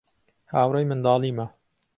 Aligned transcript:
هاوڕێی 0.53 0.89
منداڵیمە. 0.89 1.45